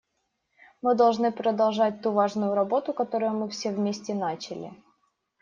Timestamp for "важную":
2.11-2.55